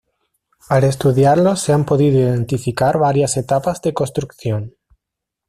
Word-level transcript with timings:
Al 0.67 0.83
estudiarlos 0.83 1.61
se 1.61 1.73
han 1.73 1.85
podido 1.85 2.17
identificar 2.21 2.97
varias 2.97 3.37
etapas 3.37 3.83
de 3.83 3.93
construcción. 3.93 4.73